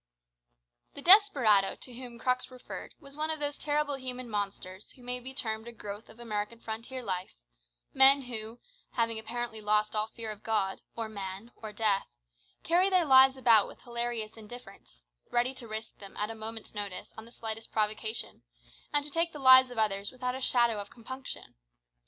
[0.95, 5.19] The desperado to whom Crux referred was one of those terrible human monsters who may
[5.19, 7.35] be termed a growth of American frontier life,
[7.93, 8.57] men who,
[8.93, 12.07] having apparently lost all fear of God, or man, or death,
[12.63, 17.13] carry their lives about with hilarious indifference, ready to risk them at a moment's notice
[17.15, 18.41] on the slightest provocation,
[18.91, 21.53] and to take the lives of others without a shadow of compunction.